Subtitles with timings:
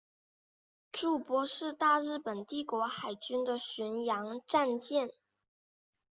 [0.91, 5.11] 筑波是大日本帝国海军的巡洋战舰。